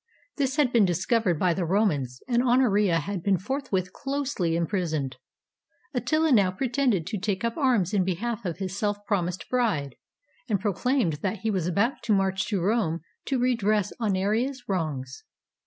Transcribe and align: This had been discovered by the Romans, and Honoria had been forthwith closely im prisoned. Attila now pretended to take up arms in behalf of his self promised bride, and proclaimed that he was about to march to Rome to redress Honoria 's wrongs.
This 0.37 0.55
had 0.55 0.73
been 0.73 0.83
discovered 0.83 1.37
by 1.37 1.53
the 1.53 1.63
Romans, 1.63 2.21
and 2.27 2.41
Honoria 2.41 2.97
had 3.01 3.21
been 3.21 3.37
forthwith 3.37 3.93
closely 3.93 4.57
im 4.57 4.65
prisoned. 4.65 5.17
Attila 5.93 6.31
now 6.31 6.49
pretended 6.49 7.05
to 7.05 7.19
take 7.19 7.43
up 7.43 7.55
arms 7.55 7.93
in 7.93 8.03
behalf 8.03 8.43
of 8.43 8.57
his 8.57 8.75
self 8.75 9.05
promised 9.05 9.47
bride, 9.47 9.93
and 10.49 10.59
proclaimed 10.59 11.19
that 11.21 11.41
he 11.41 11.51
was 11.51 11.67
about 11.67 12.01
to 12.05 12.15
march 12.15 12.47
to 12.47 12.59
Rome 12.63 13.01
to 13.25 13.37
redress 13.37 13.93
Honoria 13.99 14.51
's 14.55 14.63
wrongs. 14.67 15.23